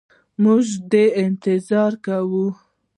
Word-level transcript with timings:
موږ 0.43 0.65
دي 0.91 1.05
انتظار 1.23 1.91
کوو. 2.05 2.45